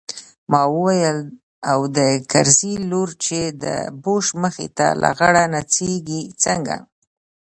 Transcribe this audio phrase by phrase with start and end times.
[0.51, 1.19] ما وويل
[1.71, 1.99] او د
[2.31, 3.65] کرزي لور چې د
[4.03, 6.75] بوش مخې ته لغړه نڅېږي څنګه.